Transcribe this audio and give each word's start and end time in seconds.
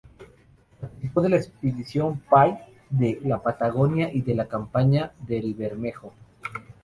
Participó 0.79 1.21
de 1.21 1.29
la 1.29 1.35
Expedición 1.37 2.21
Py 2.27 3.17
a 3.19 3.19
la 3.27 3.39
Patagonia 3.43 4.11
y 4.11 4.21
de 4.21 4.33
la 4.33 4.47
campaña 4.47 5.11
del 5.27 5.53
Bermejo. 5.53 6.11